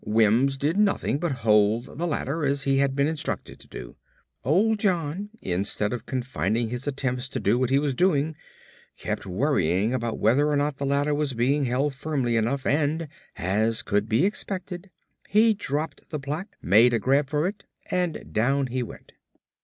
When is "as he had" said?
2.43-2.95